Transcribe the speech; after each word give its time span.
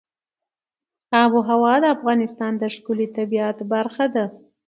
آب 1.21 1.31
وهوا 1.37 1.75
د 1.81 1.85
افغانستان 1.95 2.51
د 2.57 2.63
ښکلي 2.75 3.07
طبیعت 3.17 3.57
برخه 3.73 4.05
ده. 4.15 4.25